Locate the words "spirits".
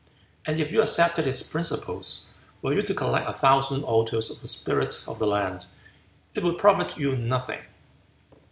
4.47-5.07